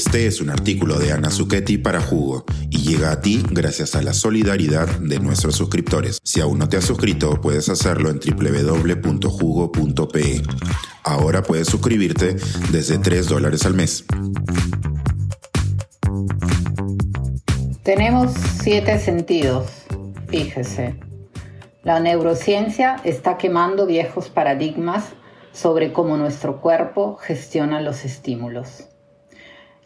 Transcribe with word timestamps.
Este 0.00 0.26
es 0.26 0.40
un 0.40 0.48
artículo 0.48 0.98
de 0.98 1.12
Ana 1.12 1.30
Zucchetti 1.30 1.76
para 1.76 2.00
Jugo 2.00 2.46
y 2.70 2.78
llega 2.78 3.12
a 3.12 3.20
ti 3.20 3.44
gracias 3.50 3.94
a 3.94 4.00
la 4.00 4.14
solidaridad 4.14 4.88
de 4.98 5.20
nuestros 5.20 5.56
suscriptores. 5.56 6.20
Si 6.24 6.40
aún 6.40 6.58
no 6.58 6.70
te 6.70 6.78
has 6.78 6.86
suscrito, 6.86 7.38
puedes 7.42 7.68
hacerlo 7.68 8.08
en 8.08 8.18
www.jugo.pe. 8.18 9.22
Ahora 11.04 11.42
puedes 11.42 11.68
suscribirte 11.68 12.36
desde 12.72 12.96
3 12.96 13.28
dólares 13.28 13.66
al 13.66 13.74
mes. 13.74 14.06
Tenemos 17.82 18.32
siete 18.62 18.98
sentidos, 18.98 19.66
fíjese. 20.28 20.98
La 21.82 22.00
neurociencia 22.00 22.96
está 23.04 23.36
quemando 23.36 23.84
viejos 23.84 24.30
paradigmas 24.30 25.04
sobre 25.52 25.92
cómo 25.92 26.16
nuestro 26.16 26.62
cuerpo 26.62 27.16
gestiona 27.16 27.82
los 27.82 28.06
estímulos. 28.06 28.89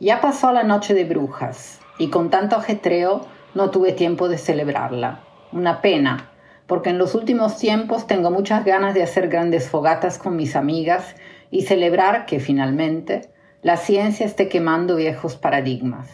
Ya 0.00 0.20
pasó 0.20 0.50
la 0.50 0.64
noche 0.64 0.92
de 0.92 1.04
brujas 1.04 1.80
y 1.98 2.08
con 2.08 2.28
tanto 2.28 2.56
ajetreo 2.56 3.26
no 3.54 3.70
tuve 3.70 3.92
tiempo 3.92 4.28
de 4.28 4.38
celebrarla. 4.38 5.20
Una 5.52 5.80
pena, 5.80 6.32
porque 6.66 6.90
en 6.90 6.98
los 6.98 7.14
últimos 7.14 7.58
tiempos 7.58 8.08
tengo 8.08 8.32
muchas 8.32 8.64
ganas 8.64 8.94
de 8.94 9.04
hacer 9.04 9.28
grandes 9.28 9.68
fogatas 9.68 10.18
con 10.18 10.34
mis 10.34 10.56
amigas 10.56 11.14
y 11.50 11.62
celebrar 11.62 12.26
que 12.26 12.40
finalmente 12.40 13.30
la 13.62 13.76
ciencia 13.76 14.26
esté 14.26 14.48
quemando 14.48 14.96
viejos 14.96 15.36
paradigmas. 15.36 16.08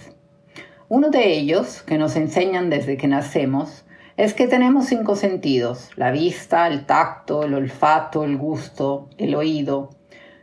Uno 0.89 1.09
de 1.09 1.33
ellos, 1.33 1.83
que 1.83 1.97
nos 1.97 2.17
enseñan 2.17 2.69
desde 2.69 2.99
que 2.99 3.09
nacemos, 3.09 3.85
es 4.19 4.35
que 4.35 4.47
tenemos 4.47 4.87
cinco 4.87 5.17
sentidos, 5.17 5.89
la 5.97 6.11
vista, 6.11 6.67
el 6.67 6.85
tacto, 6.85 7.45
el 7.45 7.55
olfato, 7.55 8.25
el 8.25 8.37
gusto, 8.37 9.09
el 9.17 9.35
oído. 9.35 9.91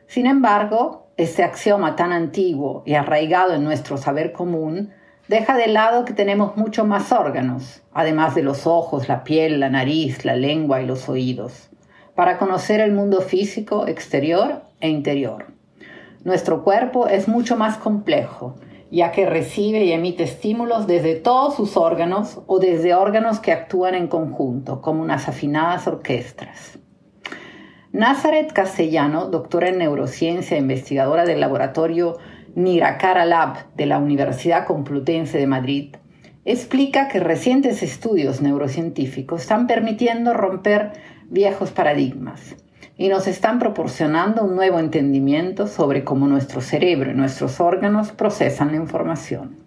Sin 0.08 0.26
embargo, 0.26 1.07
este 1.18 1.44
axioma 1.44 1.96
tan 1.96 2.12
antiguo 2.12 2.84
y 2.86 2.94
arraigado 2.94 3.54
en 3.54 3.64
nuestro 3.64 3.98
saber 3.98 4.32
común 4.32 4.92
deja 5.28 5.58
de 5.58 5.68
lado 5.68 6.06
que 6.06 6.14
tenemos 6.14 6.56
muchos 6.56 6.88
más 6.88 7.12
órganos, 7.12 7.82
además 7.92 8.36
de 8.36 8.44
los 8.44 8.66
ojos, 8.66 9.10
la 9.10 9.24
piel, 9.24 9.60
la 9.60 9.70
nariz, 9.70 10.24
la 10.24 10.36
lengua 10.36 10.82
y 10.82 10.86
los 10.86 11.10
oídos, 11.10 11.70
para 12.16 12.38
conocer 12.38 12.80
el 12.80 12.94
mundo 12.94 13.22
físico 13.22 13.88
exterior 13.88 14.62
e 14.80 14.90
interior. 14.90 15.48
Nuestro 16.24 16.64
cuerpo 16.64 17.08
es 17.08 17.28
mucho 17.28 17.58
más 17.58 17.78
complejo 17.78 18.56
ya 18.92 19.12
que 19.12 19.26
recibe 19.26 19.84
y 19.84 19.92
emite 19.92 20.24
estímulos 20.24 20.88
desde 20.88 21.16
todos 21.16 21.56
sus 21.56 21.78
órganos 21.78 22.40
o 22.48 22.60
desde 22.60 22.96
órganos 22.96 23.40
que 23.40 23.52
actúan 23.52 23.96
en 23.96 24.08
conjunto, 24.08 24.82
como 24.82 25.02
unas 25.02 25.28
afinadas 25.28 25.88
orquestas. 25.88 26.80
Nazaret 27.94 28.52
Castellano, 28.52 29.28
doctora 29.28 29.70
en 29.70 29.78
neurociencia 29.78 30.58
e 30.58 30.60
investigadora 30.60 31.24
del 31.24 31.40
laboratorio 31.40 32.18
Niracara 32.56 33.26
Lab 33.26 33.74
de 33.76 33.86
la 33.86 33.98
Universidad 33.98 34.66
Complutense 34.66 35.38
de 35.38 35.48
Madrid, 35.48 35.96
explica 36.44 37.08
que 37.08 37.22
recientes 37.22 37.84
estudios 37.84 38.42
neurocientíficos 38.42 39.42
están 39.42 39.68
permitiendo 39.68 40.34
romper 40.34 40.92
viejos 41.30 41.72
paradigmas 41.72 42.58
y 42.98 43.08
nos 43.08 43.26
están 43.28 43.58
proporcionando 43.58 44.44
un 44.44 44.56
nuevo 44.56 44.80
entendimiento 44.80 45.68
sobre 45.68 46.04
cómo 46.04 46.28
nuestro 46.28 46.60
cerebro 46.60 47.12
y 47.12 47.14
nuestros 47.14 47.62
órganos 47.62 48.12
procesan 48.12 48.72
la 48.72 48.78
información. 48.78 49.58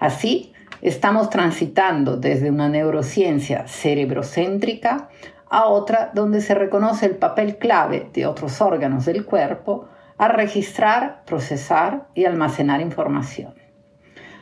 Así, 0.00 0.52
estamos 0.82 1.30
transitando 1.30 2.16
desde 2.16 2.50
una 2.50 2.68
neurociencia 2.68 3.66
cerebrocéntrica 3.68 5.08
a 5.50 5.66
otra 5.66 6.10
donde 6.14 6.40
se 6.40 6.54
reconoce 6.54 7.06
el 7.06 7.16
papel 7.16 7.58
clave 7.58 8.10
de 8.12 8.26
otros 8.26 8.60
órganos 8.60 9.04
del 9.06 9.24
cuerpo 9.24 9.88
a 10.18 10.28
registrar, 10.28 11.22
procesar 11.24 12.08
y 12.14 12.24
almacenar 12.24 12.80
información. 12.80 13.54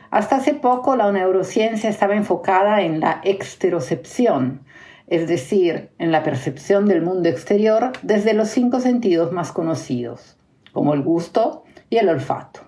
Hasta 0.09 0.37
hace 0.37 0.53
poco 0.53 0.95
la 0.95 1.11
neurociencia 1.11 1.89
estaba 1.89 2.15
enfocada 2.15 2.81
en 2.81 2.99
la 2.99 3.21
exterocepción, 3.23 4.63
es 5.07 5.27
decir, 5.27 5.91
en 5.99 6.11
la 6.11 6.23
percepción 6.23 6.85
del 6.85 7.01
mundo 7.01 7.29
exterior 7.29 7.91
desde 8.01 8.33
los 8.33 8.49
cinco 8.49 8.79
sentidos 8.79 9.31
más 9.31 9.51
conocidos, 9.51 10.37
como 10.73 10.93
el 10.93 11.01
gusto 11.01 11.63
y 11.89 11.97
el 11.97 12.09
olfato. 12.09 12.61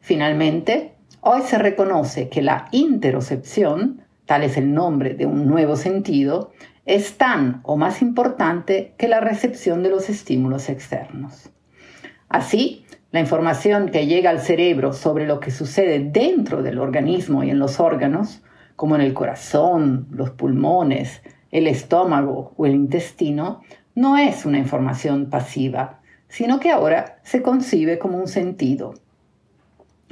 Finalmente, 0.00 0.94
hoy 1.20 1.42
se 1.42 1.58
reconoce 1.58 2.28
que 2.28 2.42
la 2.42 2.68
interocepción, 2.70 4.02
tal 4.26 4.42
es 4.42 4.56
el 4.56 4.72
nombre 4.72 5.14
de 5.14 5.26
un 5.26 5.46
nuevo 5.46 5.76
sentido, 5.76 6.52
es 6.86 7.18
tan 7.18 7.60
o 7.64 7.76
más 7.76 8.00
importante 8.00 8.94
que 8.96 9.08
la 9.08 9.20
recepción 9.20 9.82
de 9.82 9.90
los 9.90 10.08
estímulos 10.08 10.68
externos. 10.68 11.50
Así, 12.28 12.86
la 13.10 13.20
información 13.20 13.90
que 13.90 14.06
llega 14.06 14.30
al 14.30 14.40
cerebro 14.40 14.92
sobre 14.92 15.26
lo 15.26 15.40
que 15.40 15.50
sucede 15.50 15.98
dentro 15.98 16.62
del 16.62 16.78
organismo 16.78 17.42
y 17.42 17.50
en 17.50 17.58
los 17.58 17.80
órganos, 17.80 18.42
como 18.76 18.94
en 18.94 19.00
el 19.00 19.14
corazón, 19.14 20.06
los 20.10 20.30
pulmones, 20.30 21.22
el 21.50 21.66
estómago 21.66 22.52
o 22.56 22.66
el 22.66 22.74
intestino, 22.74 23.62
no 23.94 24.16
es 24.16 24.44
una 24.44 24.58
información 24.58 25.28
pasiva, 25.30 26.00
sino 26.28 26.60
que 26.60 26.70
ahora 26.70 27.18
se 27.22 27.42
concibe 27.42 27.98
como 27.98 28.18
un 28.18 28.28
sentido. 28.28 28.94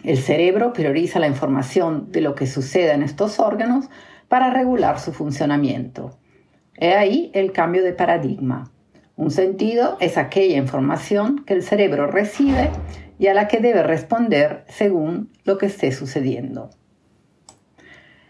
El 0.02 0.18
cerebro 0.18 0.72
prioriza 0.72 1.18
la 1.20 1.28
información 1.28 2.10
de 2.10 2.20
lo 2.20 2.34
que 2.34 2.46
sucede 2.46 2.92
en 2.92 3.02
estos 3.02 3.38
órganos 3.38 3.86
para 4.28 4.50
regular 4.50 4.98
su 4.98 5.12
funcionamiento. 5.12 6.18
He 6.76 6.94
ahí 6.94 7.30
el 7.34 7.52
cambio 7.52 7.82
de 7.84 7.92
paradigma. 7.92 8.70
Un 9.16 9.30
sentido 9.30 9.96
es 10.00 10.18
aquella 10.18 10.56
información 10.56 11.44
que 11.44 11.54
el 11.54 11.62
cerebro 11.62 12.08
recibe 12.08 12.70
y 13.18 13.28
a 13.28 13.34
la 13.34 13.46
que 13.46 13.60
debe 13.60 13.82
responder 13.82 14.64
según 14.68 15.30
lo 15.44 15.56
que 15.56 15.66
esté 15.66 15.92
sucediendo. 15.92 16.70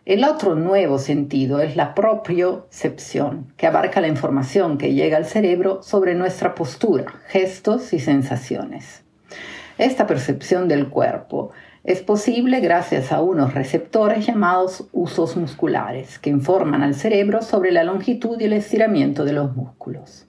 El 0.04 0.24
otro 0.24 0.54
nuevo 0.54 0.98
sentido 0.98 1.60
es 1.60 1.76
la 1.76 1.94
propiocepción, 1.94 3.54
que 3.56 3.66
abarca 3.66 4.02
la 4.02 4.08
información 4.08 4.76
que 4.76 4.92
llega 4.92 5.16
al 5.16 5.24
cerebro 5.24 5.82
sobre 5.82 6.14
nuestra 6.14 6.54
postura, 6.54 7.22
gestos 7.28 7.94
y 7.94 7.98
sensaciones. 7.98 9.04
Esta 9.78 10.06
percepción 10.06 10.68
del 10.68 10.90
cuerpo 10.90 11.52
es 11.84 12.00
posible 12.00 12.60
gracias 12.60 13.12
a 13.12 13.20
unos 13.20 13.52
receptores 13.52 14.26
llamados 14.26 14.88
usos 14.92 15.36
musculares, 15.36 16.18
que 16.18 16.30
informan 16.30 16.82
al 16.82 16.94
cerebro 16.94 17.42
sobre 17.42 17.72
la 17.72 17.84
longitud 17.84 18.40
y 18.40 18.44
el 18.44 18.54
estiramiento 18.54 19.26
de 19.26 19.34
los 19.34 19.54
músculos. 19.54 20.26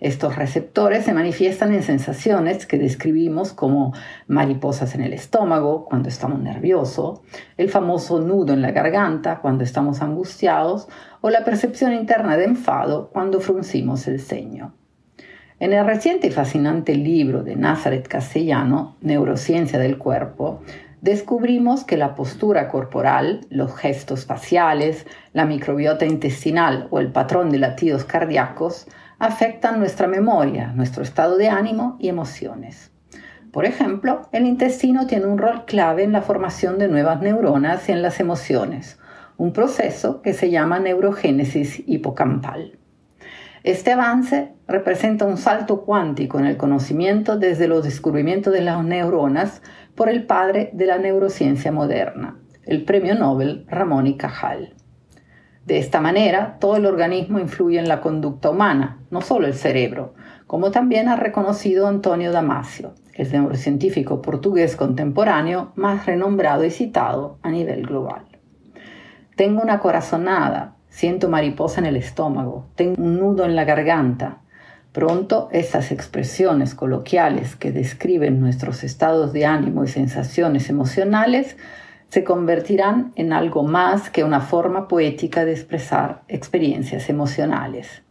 Estos 0.00 0.34
receptores 0.34 1.04
se 1.04 1.12
manifiestan 1.12 1.72
en 1.74 1.84
sensaciones 1.84 2.66
que 2.66 2.76
describimos 2.76 3.52
como 3.52 3.92
mariposas 4.26 4.96
en 4.96 5.02
el 5.02 5.12
estómago 5.12 5.84
cuando 5.84 6.08
estamos 6.08 6.40
nerviosos, 6.40 7.20
el 7.56 7.68
famoso 7.68 8.18
nudo 8.18 8.52
en 8.52 8.62
la 8.62 8.72
garganta 8.72 9.38
cuando 9.40 9.62
estamos 9.62 10.02
angustiados 10.02 10.88
o 11.20 11.30
la 11.30 11.44
percepción 11.44 11.92
interna 11.92 12.36
de 12.36 12.46
enfado 12.46 13.10
cuando 13.12 13.40
fruncimos 13.40 14.08
el 14.08 14.20
ceño. 14.20 14.74
En 15.60 15.74
el 15.74 15.84
reciente 15.84 16.28
y 16.28 16.30
fascinante 16.30 16.94
libro 16.94 17.42
de 17.42 17.54
Nazaret 17.54 18.08
Castellano, 18.08 18.96
Neurociencia 19.02 19.78
del 19.78 19.98
Cuerpo, 19.98 20.62
descubrimos 21.02 21.84
que 21.84 21.98
la 21.98 22.14
postura 22.14 22.68
corporal, 22.68 23.42
los 23.50 23.76
gestos 23.76 24.24
faciales, 24.24 25.06
la 25.34 25.44
microbiota 25.44 26.06
intestinal 26.06 26.88
o 26.88 26.98
el 26.98 27.12
patrón 27.12 27.50
de 27.50 27.58
latidos 27.58 28.06
cardíacos 28.06 28.86
afectan 29.18 29.78
nuestra 29.78 30.06
memoria, 30.06 30.68
nuestro 30.68 31.02
estado 31.02 31.36
de 31.36 31.50
ánimo 31.50 31.98
y 32.00 32.08
emociones. 32.08 32.90
Por 33.52 33.66
ejemplo, 33.66 34.30
el 34.32 34.46
intestino 34.46 35.06
tiene 35.06 35.26
un 35.26 35.36
rol 35.36 35.66
clave 35.66 36.04
en 36.04 36.12
la 36.12 36.22
formación 36.22 36.78
de 36.78 36.88
nuevas 36.88 37.20
neuronas 37.20 37.86
y 37.86 37.92
en 37.92 38.00
las 38.00 38.18
emociones, 38.18 38.98
un 39.36 39.52
proceso 39.52 40.22
que 40.22 40.32
se 40.32 40.50
llama 40.50 40.78
neurogénesis 40.78 41.82
hipocampal. 41.86 42.79
Este 43.62 43.92
avance 43.92 44.54
representa 44.66 45.26
un 45.26 45.36
salto 45.36 45.82
cuántico 45.82 46.38
en 46.38 46.46
el 46.46 46.56
conocimiento 46.56 47.36
desde 47.36 47.68
los 47.68 47.84
descubrimientos 47.84 48.54
de 48.54 48.62
las 48.62 48.82
neuronas 48.82 49.60
por 49.94 50.08
el 50.08 50.24
padre 50.24 50.70
de 50.72 50.86
la 50.86 50.96
neurociencia 50.96 51.70
moderna, 51.70 52.38
el 52.64 52.84
premio 52.84 53.14
Nobel 53.14 53.66
Ramón 53.68 54.06
y 54.06 54.16
Cajal. 54.16 54.74
De 55.66 55.78
esta 55.78 56.00
manera, 56.00 56.56
todo 56.58 56.76
el 56.76 56.86
organismo 56.86 57.38
influye 57.38 57.78
en 57.78 57.86
la 57.86 58.00
conducta 58.00 58.48
humana, 58.48 58.98
no 59.10 59.20
solo 59.20 59.46
el 59.46 59.54
cerebro, 59.54 60.14
como 60.46 60.70
también 60.70 61.08
ha 61.08 61.16
reconocido 61.16 61.86
Antonio 61.86 62.32
Damasio, 62.32 62.94
el 63.12 63.30
neurocientífico 63.30 64.22
portugués 64.22 64.74
contemporáneo 64.74 65.72
más 65.74 66.06
renombrado 66.06 66.64
y 66.64 66.70
citado 66.70 67.38
a 67.42 67.50
nivel 67.50 67.86
global. 67.86 68.24
Tengo 69.36 69.60
una 69.60 69.80
corazonada, 69.80 70.76
siento 70.90 71.28
mariposa 71.28 71.80
en 71.80 71.86
el 71.86 71.96
estómago, 71.96 72.66
tengo 72.74 73.02
un 73.02 73.18
nudo 73.18 73.44
en 73.44 73.56
la 73.56 73.64
garganta. 73.64 74.38
Pronto 74.92 75.48
estas 75.52 75.92
expresiones 75.92 76.74
coloquiales 76.74 77.54
que 77.54 77.70
describen 77.70 78.40
nuestros 78.40 78.82
estados 78.82 79.32
de 79.32 79.46
ánimo 79.46 79.84
y 79.84 79.88
sensaciones 79.88 80.68
emocionales 80.68 81.56
se 82.08 82.24
convertirán 82.24 83.12
en 83.14 83.32
algo 83.32 83.62
más 83.62 84.10
que 84.10 84.24
una 84.24 84.40
forma 84.40 84.88
poética 84.88 85.44
de 85.44 85.52
expresar 85.52 86.22
experiencias 86.28 87.08
emocionales. 87.08 88.02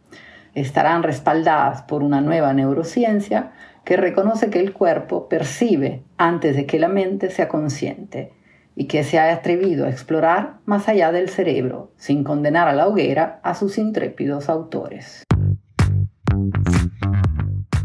estarán 0.52 1.04
respaldadas 1.04 1.82
por 1.82 2.02
una 2.02 2.20
nueva 2.20 2.52
neurociencia 2.52 3.52
que 3.84 3.96
reconoce 3.96 4.50
que 4.50 4.58
el 4.58 4.72
cuerpo 4.72 5.28
percibe 5.28 6.02
antes 6.16 6.56
de 6.56 6.66
que 6.66 6.80
la 6.80 6.88
mente 6.88 7.30
sea 7.30 7.46
consciente 7.46 8.32
y 8.80 8.86
que 8.86 9.04
se 9.04 9.18
ha 9.18 9.30
atrevido 9.30 9.84
a 9.84 9.90
explorar 9.90 10.60
más 10.64 10.88
allá 10.88 11.12
del 11.12 11.28
cerebro, 11.28 11.92
sin 11.98 12.24
condenar 12.24 12.66
a 12.66 12.72
la 12.72 12.88
hoguera 12.88 13.38
a 13.44 13.54
sus 13.54 13.76
intrépidos 13.76 14.48
autores. 14.48 15.24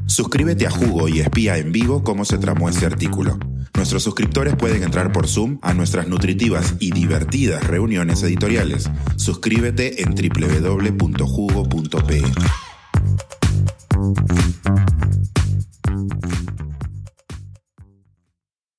Suscríbete 0.05 0.65
a 0.65 0.71
Jugo 0.71 1.09
y 1.09 1.19
espía 1.19 1.57
en 1.57 1.73
vivo 1.73 2.01
cómo 2.01 2.23
se 2.23 2.37
tramó 2.37 2.69
este 2.69 2.85
artículo. 2.85 3.37
Nuestros 3.75 4.03
suscriptores 4.03 4.55
pueden 4.55 4.83
entrar 4.83 5.11
por 5.11 5.27
Zoom 5.27 5.59
a 5.61 5.73
nuestras 5.73 6.07
nutritivas 6.07 6.75
y 6.79 6.91
divertidas 6.91 7.67
reuniones 7.67 8.23
editoriales. 8.23 8.89
Suscríbete 9.17 10.01
en 10.01 10.15
www.jugo.pe. 10.15 12.21